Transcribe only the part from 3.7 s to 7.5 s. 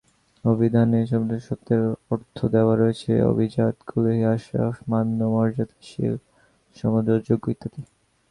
কুলীন, আশরাফ, মান্য, মর্যাদাশীল, সমাদরযোগ্য